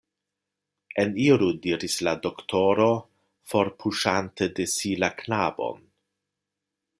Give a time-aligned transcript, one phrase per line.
[1.01, 1.49] Eniru!
[1.65, 2.87] diris la doktoro,
[3.53, 5.85] forpuŝante de si la knabon.